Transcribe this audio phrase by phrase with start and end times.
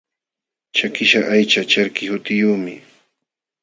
[0.77, 2.75] Chakiśhqa aycha charki hutiyuqmi.